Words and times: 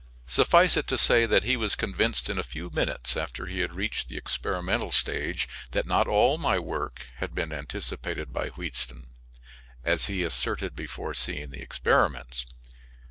Suffice 0.25 0.77
it 0.77 0.87
to 0.87 0.97
say 0.97 1.27
that 1.27 1.43
he 1.43 1.55
was 1.55 1.75
convinced 1.75 2.27
in 2.27 2.39
a 2.39 2.43
few 2.43 2.71
minutes 2.71 3.15
after 3.15 3.45
he 3.45 3.59
had 3.59 3.75
reached 3.75 4.07
the 4.07 4.17
experimental 4.17 4.89
stage 4.89 5.47
that 5.73 5.85
not 5.85 6.07
all 6.07 6.39
my 6.39 6.57
work 6.57 7.05
had 7.17 7.35
been 7.35 7.53
anticipated 7.53 8.33
by 8.33 8.47
Wheatstone, 8.49 9.05
as 9.83 10.07
he 10.07 10.23
asserted 10.23 10.75
before 10.75 11.13
seeing 11.13 11.51
the 11.51 11.61
experiments. 11.61 12.47